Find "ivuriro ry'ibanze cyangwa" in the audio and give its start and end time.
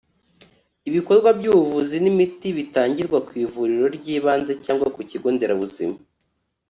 3.45-4.87